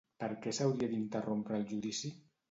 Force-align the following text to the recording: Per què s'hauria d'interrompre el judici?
Per 0.21 0.27
què 0.45 0.53
s'hauria 0.59 0.87
d'interrompre 0.93 1.57
el 1.59 1.67
judici? 1.73 2.11